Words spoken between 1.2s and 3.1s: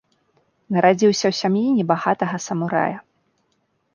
ў сям'і небагатага самурая.